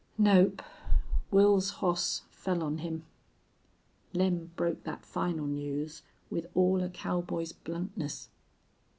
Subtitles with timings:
[0.17, 0.63] "Nope....
[1.31, 3.05] Wils's hoss fell on him."
[4.13, 8.29] Lem broke that final news with all a cowboy's bluntness.